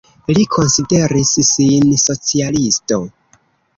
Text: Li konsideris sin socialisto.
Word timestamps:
Li 0.37 0.45
konsideris 0.55 1.33
sin 1.49 1.93
socialisto. 2.07 2.99